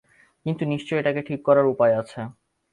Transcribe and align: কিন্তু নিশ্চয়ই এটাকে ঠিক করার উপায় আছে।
কিন্তু 0.45 0.63
নিশ্চয়ই 0.65 0.99
এটাকে 1.01 1.21
ঠিক 1.21 1.39
করার 1.43 1.65
উপায় 1.65 1.93
আছে। 2.01 2.19